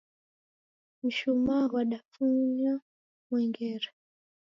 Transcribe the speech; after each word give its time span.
Mshumaa 1.03 1.65
ghwadafunya 1.69 2.73
mwengere. 3.29 3.89